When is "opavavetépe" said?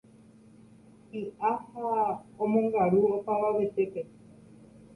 3.15-4.01